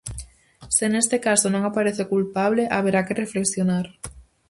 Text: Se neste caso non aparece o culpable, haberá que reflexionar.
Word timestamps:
Se 0.75 0.85
neste 0.93 1.17
caso 1.27 1.47
non 1.51 1.63
aparece 1.65 2.01
o 2.03 2.11
culpable, 2.15 2.71
haberá 2.75 2.99
que 3.07 3.19
reflexionar. 3.23 3.85